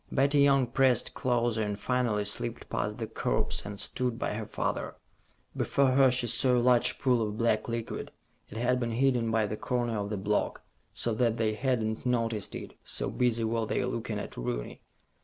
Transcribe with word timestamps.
Betty 0.11 0.39
Young 0.39 0.65
pressed 0.65 1.13
closer, 1.13 1.61
and 1.61 1.79
finally 1.79 2.25
slipped 2.25 2.67
past 2.71 2.97
the 2.97 3.05
corpse 3.05 3.63
and 3.67 3.79
stood 3.79 4.17
by 4.17 4.33
her 4.33 4.47
father. 4.47 4.95
Before 5.55 5.91
her, 5.91 6.09
she 6.09 6.25
saw 6.25 6.57
a 6.57 6.57
large 6.57 6.97
pool 6.97 7.21
of 7.21 7.37
black 7.37 7.69
liquid. 7.69 8.11
It 8.49 8.57
had 8.57 8.79
been 8.79 8.93
hidden 8.93 9.29
by 9.29 9.45
the 9.45 9.57
corner 9.57 9.99
of 9.99 10.09
the 10.09 10.17
block, 10.17 10.63
so 10.91 11.13
that 11.13 11.37
they 11.37 11.53
had 11.53 11.83
not 11.83 12.03
noticed 12.03 12.55
it, 12.55 12.73
so 12.83 13.11
busy 13.11 13.43
were 13.43 13.67
they 13.67 13.85
looking 13.85 14.17
at 14.17 14.35
Rooney. 14.37 14.81